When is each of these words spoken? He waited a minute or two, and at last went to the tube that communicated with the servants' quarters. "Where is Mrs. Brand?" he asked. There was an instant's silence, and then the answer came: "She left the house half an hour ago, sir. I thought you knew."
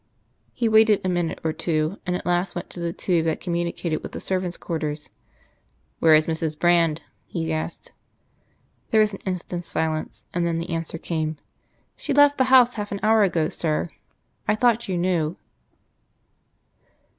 He 0.51 0.67
waited 0.67 1.01
a 1.05 1.09
minute 1.09 1.39
or 1.43 1.53
two, 1.53 1.99
and 2.07 2.15
at 2.15 2.25
last 2.25 2.55
went 2.55 2.71
to 2.71 2.79
the 2.79 2.91
tube 2.91 3.25
that 3.25 3.39
communicated 3.39 4.01
with 4.01 4.13
the 4.13 4.19
servants' 4.19 4.57
quarters. 4.57 5.11
"Where 5.99 6.15
is 6.15 6.25
Mrs. 6.25 6.57
Brand?" 6.59 7.03
he 7.27 7.53
asked. 7.53 7.91
There 8.89 8.99
was 9.01 9.13
an 9.13 9.19
instant's 9.27 9.67
silence, 9.69 10.25
and 10.33 10.43
then 10.43 10.57
the 10.57 10.71
answer 10.71 10.97
came: 10.97 11.37
"She 11.95 12.15
left 12.15 12.39
the 12.39 12.45
house 12.45 12.73
half 12.73 12.91
an 12.91 12.99
hour 13.03 13.21
ago, 13.21 13.47
sir. 13.49 13.89
I 14.47 14.55
thought 14.55 14.89
you 14.89 14.97
knew." 14.97 15.37